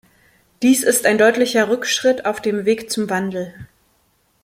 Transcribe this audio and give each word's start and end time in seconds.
Dies 0.63 0.81
ist 0.81 1.05
ein 1.05 1.19
deutlicher 1.19 1.69
Rückschritt 1.69 2.25
auf 2.25 2.41
dem 2.41 2.65
Weg 2.65 2.89
zum 2.89 3.11
Wandel. 3.11 3.53